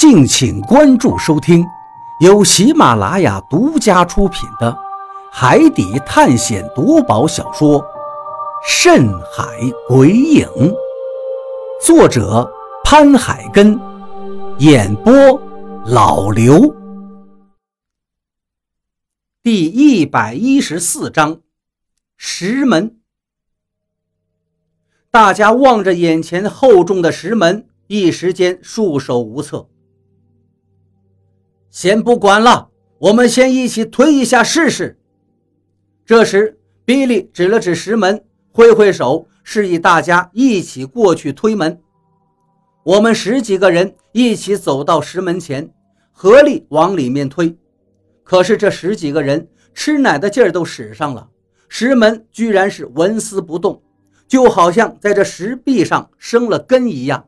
[0.00, 1.62] 敬请关注收听，
[2.20, 4.72] 由喜马拉雅独家出品的
[5.30, 7.78] 《海底探险夺宝小说》
[8.66, 9.44] 《深海
[9.86, 10.48] 鬼影》，
[11.84, 12.50] 作者
[12.82, 13.78] 潘海根，
[14.60, 15.12] 演播
[15.84, 16.74] 老刘。
[19.42, 21.42] 第一百一十四章，
[22.16, 22.96] 石门。
[25.10, 29.68] 大家望着眼前厚重的石门，一时间束手无策。
[31.70, 34.98] 先不管了，我们先一起推一下试试。
[36.04, 41.80] 这时，比利指了指石门，挥挥手，示意大家一起过去推门。
[42.82, 45.72] 我们十几个人一起走到石门前，
[46.10, 47.56] 合力往里面推。
[48.24, 51.28] 可是这十几个人吃奶的劲儿都使上了，
[51.68, 53.80] 石门居然是纹丝不动，
[54.26, 57.24] 就好像在这石壁上生了根一样。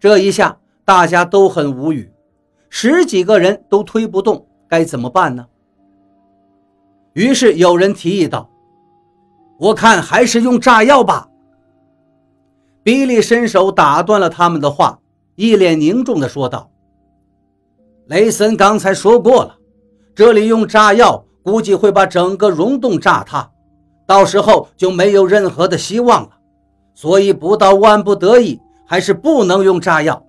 [0.00, 2.10] 这一下，大家都很无语。
[2.76, 5.46] 十几个人都推不动，该怎么办呢？
[7.12, 8.50] 于是有人提议道
[9.60, 11.28] ：“我看还是用炸药吧。”
[12.82, 14.98] 比利伸手打断了他们的话，
[15.36, 16.68] 一脸凝重地说道
[18.10, 19.56] ：“雷森刚才说过了，
[20.12, 23.48] 这里用炸药估计会把整个溶洞炸塌，
[24.04, 26.30] 到时候就没有任何的希望了。
[26.92, 30.20] 所以不到万不得已，还是不能用炸药。”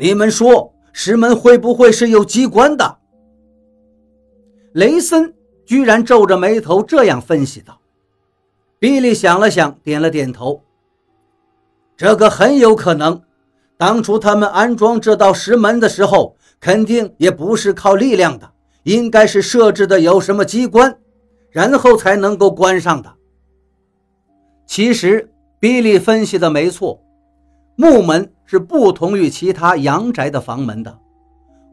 [0.00, 2.98] 你们说石门会不会是有机关的？
[4.72, 5.34] 雷森
[5.66, 7.80] 居然皱着眉头这样分析道。
[8.78, 10.62] 比利想了想，点了点头。
[11.96, 13.20] 这个很有可能。
[13.76, 18.52] 当初他们安装这道石门的时候，肯定也不是靠力量的，
[18.84, 20.96] 应该是设置的有什么机关，
[21.50, 23.12] 然后才能够关上的。
[24.66, 27.00] 其实，比利分析的没错。
[27.76, 30.98] 木门是不同于其他阳宅的房门的，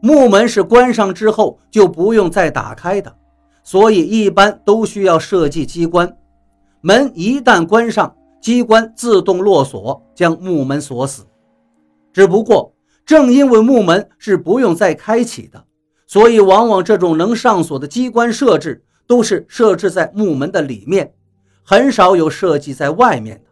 [0.02, 3.16] 木门是关上之后就不用再打开的，
[3.64, 6.14] 所以一般都需要设计机关。
[6.82, 11.24] 门一旦关上，机关自动落锁，将木门锁死。
[12.12, 12.74] 只不过，
[13.06, 15.64] 正因为木门是不用再开启的，
[16.06, 21.14] 所以往往这种能上锁的机关设置都是设置在木门的里面，
[21.62, 23.44] 很少有设计在外面的。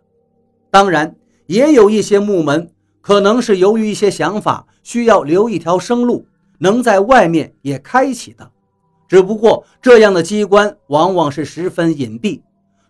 [0.71, 1.17] 当然。
[1.47, 2.71] 也有一些木门，
[3.05, 6.27] 可能是由于一些想法，需要留一条生路，
[6.57, 8.51] 能在外面也开启的。
[9.07, 12.41] 只不过这样的机关往往是十分隐蔽，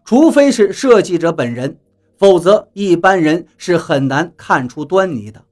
[0.04, 1.76] 除非是设计者本人，
[2.16, 5.42] 否则一般人是很难看出端倪的。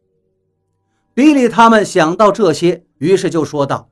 [1.13, 3.91] 比利他们想到这些，于是就说道：“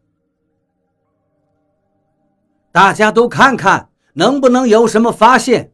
[2.71, 5.73] 大家都看看，能不能有什么发现？”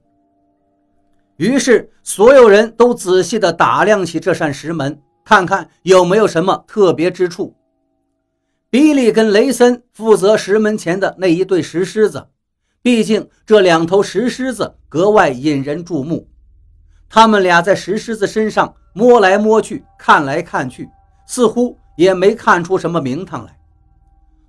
[1.36, 7.54] 于是，所有人都仔细地打量起这扇石门，看看有没有什么特别之处。
[8.70, 12.28] 比利跟雷森负责石门前的那一对石狮子，
[12.82, 16.26] 毕竟这两头石狮子格外引人注目。
[17.08, 20.88] 他们俩在石狮子身上摸来摸去，看来看去，
[21.26, 23.58] 似乎也没看出什么名堂来。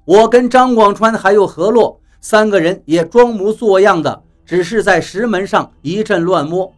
[0.05, 6.73] 我跟张广川还有何洛三个人也装模作样的，只是在石门上一阵乱摸。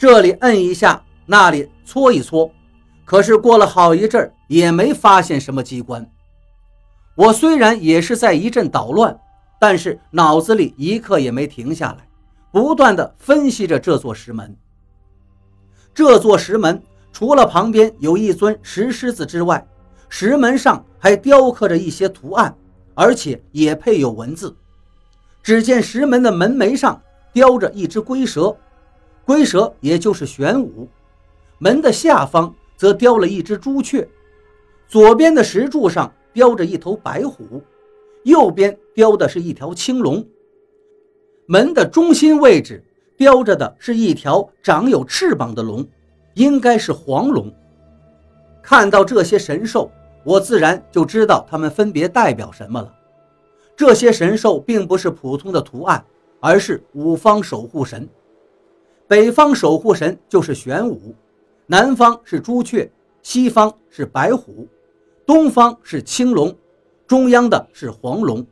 [0.00, 2.50] 这里摁一下，那里搓一搓，
[3.04, 6.10] 可是过了好一阵也没发现什么机关。
[7.14, 9.14] 我虽然也是在一阵捣乱，
[9.60, 12.08] 但是脑子里一刻也没停下来，
[12.50, 14.56] 不断的分析着这座石门。
[15.92, 19.62] 这座石门除了旁边有一尊石狮子之外，
[20.08, 22.56] 石门上还雕刻着一些图案，
[22.94, 24.56] 而且也配有文字。
[25.42, 26.98] 只见石门的门楣上
[27.34, 28.56] 雕着一只龟蛇。
[29.30, 30.88] 龟蛇也就是玄武，
[31.58, 34.08] 门的下方则雕了一只朱雀，
[34.88, 37.62] 左边的石柱上雕着一头白虎，
[38.24, 40.26] 右边雕的是一条青龙。
[41.46, 42.82] 门的中心位置
[43.16, 45.86] 雕着的是一条长有翅膀的龙，
[46.34, 47.54] 应该是黄龙。
[48.60, 49.92] 看到这些神兽，
[50.24, 52.92] 我自然就知道它们分别代表什么了。
[53.76, 56.04] 这些神兽并不是普通的图案，
[56.40, 58.08] 而是五方守护神。
[59.10, 61.12] 北方守护神就是玄武，
[61.66, 62.88] 南方是朱雀，
[63.22, 64.68] 西方是白虎，
[65.26, 66.56] 东方是青龙，
[67.08, 68.46] 中央的是黄龙。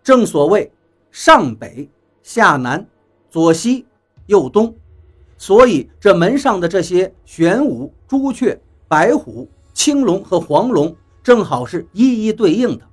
[0.00, 0.70] 正所谓
[1.10, 1.90] 上北
[2.22, 2.86] 下南，
[3.28, 3.84] 左西
[4.26, 4.72] 右东，
[5.36, 8.56] 所以这门上的这些玄武、朱雀、
[8.86, 10.94] 白虎、青龙和黄龙，
[11.24, 12.84] 正好是一一对应的。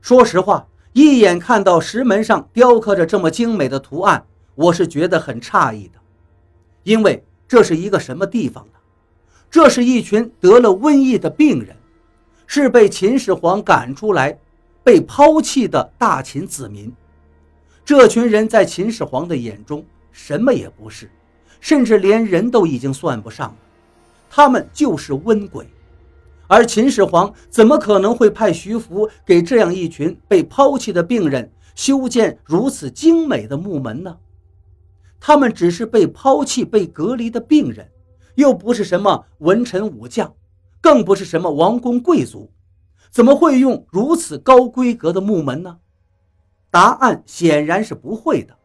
[0.00, 4.24] 说实话，一眼看到石门上雕刻着这么精美的图案。
[4.56, 6.00] 我是觉得很诧异的，
[6.82, 8.72] 因为这是一个什么地方呢？
[9.48, 11.76] 这是一群得了瘟疫的病人，
[12.46, 14.36] 是被秦始皇赶出来、
[14.82, 16.92] 被抛弃的大秦子民。
[17.84, 21.08] 这群人在秦始皇的眼中什么也不是，
[21.60, 23.56] 甚至连人都已经算不上了。
[24.28, 25.66] 他们就是瘟鬼。
[26.48, 34.16] 而秦始皇怎么可能会派徐福给这样一群被抛弃的病人修建如此精美的墓门呢？
[35.26, 37.90] 他们只是被抛弃、被隔离的病人，
[38.36, 40.32] 又不是什么文臣武将，
[40.80, 42.48] 更不是什么王公贵族，
[43.10, 45.78] 怎么会用如此高规格的墓门呢？
[46.70, 48.56] 答案显然是不会的。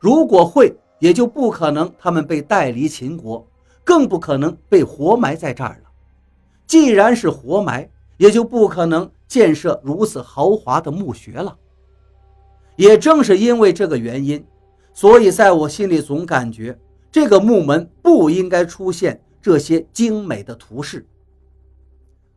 [0.00, 3.46] 如果会，也就不可能他们被带离秦国，
[3.84, 5.90] 更不可能被活埋在这儿了。
[6.66, 11.56] 既然是活埋，也就不可能建设如此豪华的墓穴了。
[12.74, 14.44] 也正是因为这个原因，
[14.92, 16.78] 所以在我心里总感觉
[17.10, 21.06] 这个墓门不应该出现这些精美的图示。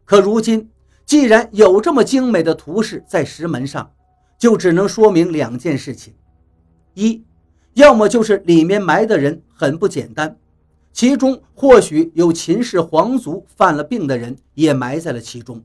[0.06, 0.70] 可如今，
[1.06, 3.92] 既然有这么精美的图示在石门上，
[4.38, 6.14] 就只能说明两件事情：
[6.94, 7.24] 一，
[7.74, 10.38] 要么就是里面埋的人很不简单。
[10.94, 15.62] 其中或许有秦氏皇族犯了病的人也埋在了其中，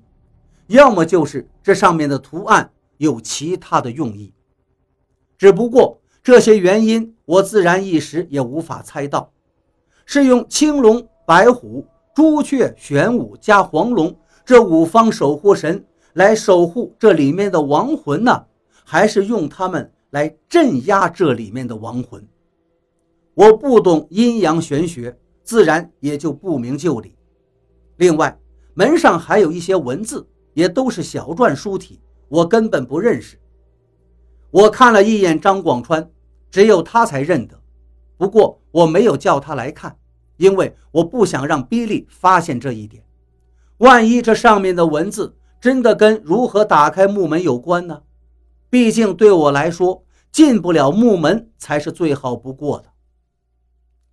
[0.66, 4.32] 要么就是这上面的图案有其他的用意。
[5.38, 9.32] 只不过这些原因我自然一时也无法猜到，
[10.04, 18.44] 是用青龙、白虎、朱雀、玄武加黄龙这五方守护神来守护这里面的亡魂呢，
[18.84, 22.26] 还是用他们来镇压这里面的亡魂？
[23.34, 25.16] 我不懂阴阳玄学。
[25.42, 27.16] 自然也就不明就里。
[27.96, 28.38] 另外，
[28.74, 30.24] 门上还有一些文字，
[30.54, 33.36] 也都是小篆书体，我根本不认识。
[34.50, 36.10] 我看了一眼张广川，
[36.50, 37.60] 只有他才认得。
[38.16, 39.96] 不过我没有叫他来看，
[40.36, 43.02] 因为我不想让比利发现这一点。
[43.78, 48.02] 万一这上面的文字真的跟如何打开木门有关呢？
[48.68, 52.86] 毕竟对我来说，进不了木门才是最好不过的。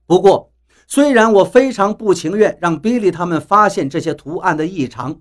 [0.05, 0.51] 不过。
[0.89, 5.19] 虽然我非常不情愿让比利他们发现这些图案的异常，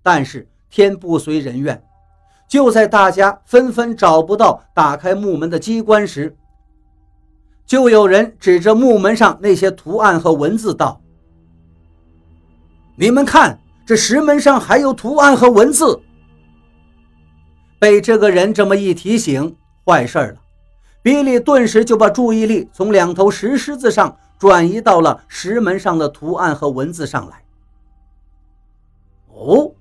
[0.00, 1.82] 但是天不随人愿。
[2.48, 6.34] 就在大家纷纷找不到打开木门的机关时，
[7.66, 11.00] 就有人指着木门上那些图案和文字道
[12.96, 16.00] ：“你们看，这石门上还有图案和文字。”
[17.78, 19.54] 被这个人这么一提醒，
[19.84, 20.36] 坏事了。
[21.02, 24.16] 比利顿时就把注意力从两头石狮子上。
[24.38, 27.42] 转移到了石门上的图案和文字上来。
[29.34, 29.72] 哦，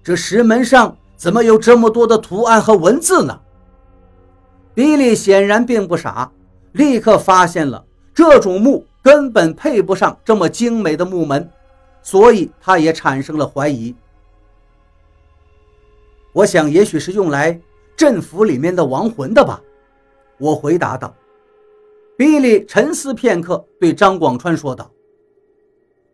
[0.00, 3.38] 这石门上怎么有这么多的图案和文字呢？
[4.72, 6.32] 比利显然并不傻，
[6.72, 7.84] 立刻发现了
[8.14, 11.46] 这种墓根本配不上这么精美的木门，
[12.00, 13.94] 所以他也产生了怀疑。
[16.32, 17.60] 我想，也许是用来
[17.94, 19.60] 镇府里面的亡魂的吧。
[20.38, 21.14] 我回答道。
[22.16, 24.90] 比利沉思片刻，对张广川说道：“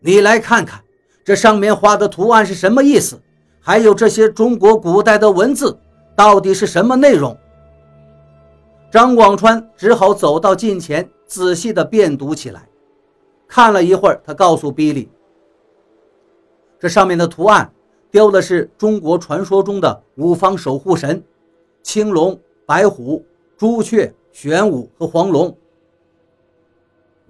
[0.01, 0.83] 你来看看，
[1.25, 3.21] 这上面画的图案是什么意思？
[3.67, 5.77] 还有这些中国古代的文字，
[6.15, 7.37] 到底是什么内容？”
[8.93, 12.69] 张广川只好走到近前，仔细地辨读起来。
[13.49, 15.09] 看了一会儿，他告诉比利
[16.79, 17.69] ：“这上面的图案
[18.09, 21.21] 雕的是中国传说中的五方守护神：
[21.83, 23.27] 青龙、白虎、
[23.57, 25.59] 朱雀、玄武和黄龙。”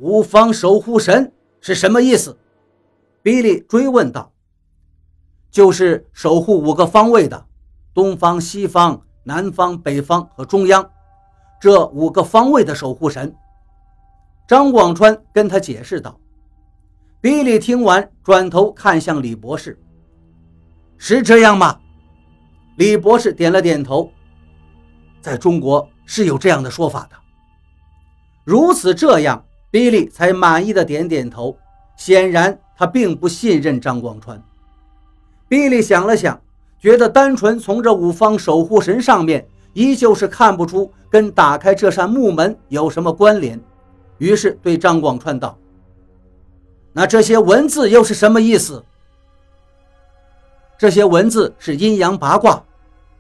[0.00, 1.32] 五方守护神
[1.62, 2.37] 是什么意思？
[3.22, 4.30] 比利追问道。
[5.56, 7.46] 就是守护五个方位的，
[7.94, 10.86] 东方、西方、南方、北方和中央，
[11.58, 13.34] 这五个方位的守护神。
[14.46, 16.20] 张广川跟他解释道。
[17.22, 19.80] 比利听完，转头看向李博士
[20.98, 21.80] ：“是这样吗？”
[22.76, 24.10] 李博士点了点头。
[25.22, 27.16] 在中国是有这样的说法的。
[28.44, 29.42] 如此这样。
[29.70, 31.56] 比利才满意的点点头，
[31.96, 34.42] 显然他并不信任张广川。
[35.48, 36.40] 比利想了想，
[36.78, 43.60] 觉得单纯从这五方守护神上面，依旧是看不出跟打开这扇木门有什么关联，
[44.18, 45.56] 于是对张广川道
[46.92, 48.84] ：“那这些文字又是什么意思？”
[50.78, 52.62] 这些文字是阴阳八卦，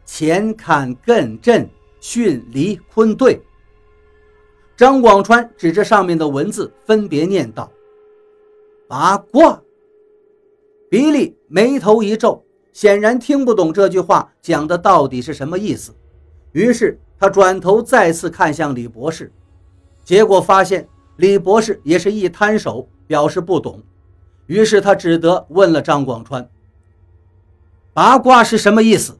[0.06, 1.68] 乾坎艮震
[2.00, 3.40] 巽离坤兑。
[4.76, 7.70] 张广川指着上面的文字，分别念道
[8.88, 9.58] ：“八卦。”
[10.88, 15.94] 比利眉头一皱，显然听不懂这句话讲的到底是什么意思。
[16.52, 19.32] 于是他转头再次看向李博士，
[20.04, 23.82] 结果发现李博士也是一摊手，表示不懂。
[24.46, 26.48] 于是他只得问了张广川
[27.92, 29.18] ：“八卦是什么意思？”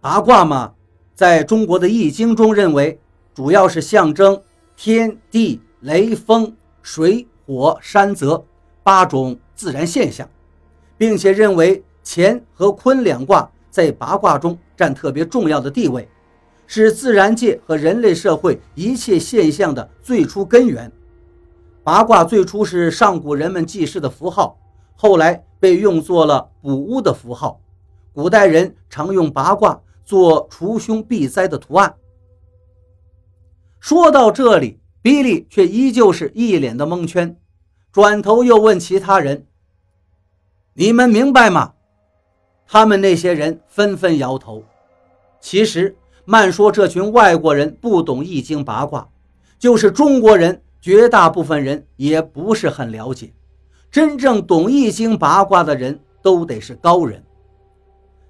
[0.00, 0.74] 八卦嘛，
[1.14, 3.00] 在中国的易经中认为，
[3.34, 4.42] 主要是象征
[4.76, 8.44] 天地雷风水火山泽
[8.82, 10.26] 八种自然现象，
[10.96, 16.08] 并且认为乾和坤两卦在八卦中占特别重要的地位，
[16.66, 20.90] 是自然界和人类社会一切现象的最初根源。
[21.84, 24.58] 八卦最初是上古人们记事的符号，
[24.96, 27.60] 后来被用作了补屋的符号。
[28.14, 29.78] 古代人常用八卦。
[30.02, 31.94] 做除凶避灾的图案。
[33.78, 37.36] 说到这里，比利却依旧是一脸的蒙圈，
[37.92, 39.46] 转头又问其他人
[40.80, 41.74] ：“你们明白吗？”
[42.66, 44.64] 他们那些人纷纷摇头。
[45.38, 45.94] 其实，
[46.24, 49.06] 慢说这群外国人不懂易经八卦，
[49.58, 53.34] 就是中国人，绝大部分人也不是很了解。
[53.90, 57.22] 真正懂易经八卦的人都得是高人。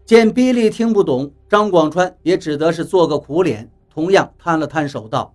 [0.04, 5.32] 见比利听不懂，张广川也只得是做个苦脸，同样摊了摊手道：“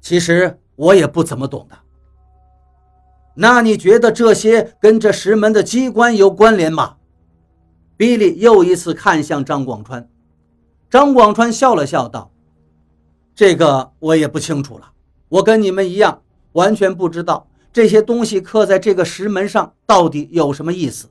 [0.00, 1.76] 其实我也不怎么懂的。
[3.40, 6.96] 那你觉得这些跟这石门的机关有关联吗？”
[7.96, 10.08] 比利又一次看向张广川，
[10.90, 12.32] 张广川笑了笑道
[13.34, 14.90] ：“这个我也不清楚了，
[15.28, 21.08] 我跟你们一样，完全不知道这些东西刻在这个石门上到底有什么意思。”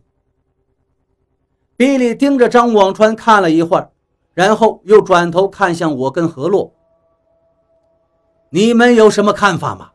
[1.77, 3.91] 比利盯着张广川看了一会儿，
[4.33, 6.73] 然后又转头看向我跟何洛
[8.51, 9.91] ：“你们有什么看法吗？”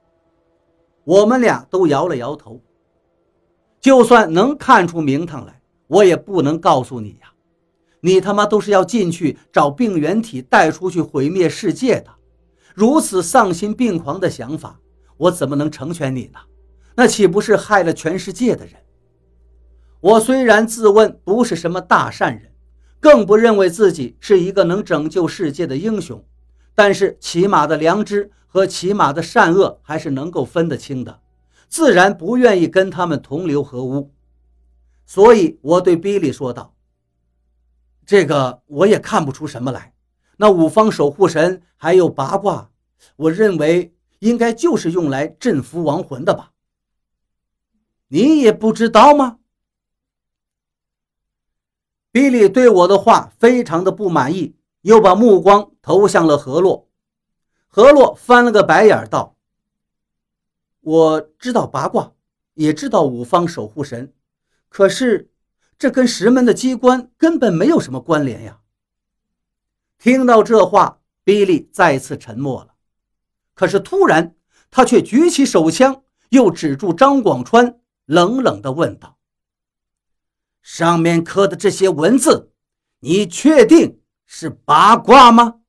[1.05, 2.61] 我们俩都摇了摇头。
[3.81, 7.33] 就算能看出名堂来，我也不能告诉你呀！
[8.01, 12.11] 你他妈都是要进去找病原体带出去毁灭世界的，
[12.75, 14.81] 如此丧心病狂的想法，
[15.17, 16.39] 我怎么能成全你呢？
[16.95, 18.75] 那岂不是害了全世界的人？
[20.01, 22.53] 我虽然自问不是什么大善人，
[23.01, 26.25] 更不认为自己是一个能拯救世界的英雄，
[26.75, 31.23] 但是起码的良知和起码的善恶还是能够分得清的，
[31.71, 34.13] 自然不愿意跟他们同流合污。
[35.07, 36.75] 所以我对比利说道
[38.05, 39.95] ：“这个我也看不出什么来。
[40.37, 42.71] 那五方守护神还有八卦，
[43.17, 46.53] 我认为应该就是用来镇服亡魂的吧？
[48.09, 49.39] 你也不知道吗？”
[52.13, 56.87] 比利对我的话非常的不满意，又把目光投向了何洛。
[57.75, 59.35] 何洛翻了个白眼，道
[60.81, 62.13] ：“我知道八卦，
[62.53, 64.13] 也知道五方守护神，
[64.69, 65.31] 可是
[65.79, 68.61] 这跟石门的机关根本没有什么关联呀。”
[69.97, 72.75] 听到这话，比利再次沉默了。
[73.55, 74.37] 可是突然，
[74.71, 79.17] 他却举起手枪，又指住张广川，冷冷地问道。
[80.61, 82.53] 上面刻的这些文字，
[82.99, 85.62] 你确定是八卦吗？